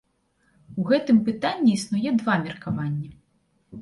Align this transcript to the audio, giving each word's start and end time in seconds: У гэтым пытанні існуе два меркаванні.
У 0.83 0.85
гэтым 0.89 1.19
пытанні 1.29 1.71
існуе 1.75 2.09
два 2.23 2.39
меркаванні. 2.49 3.09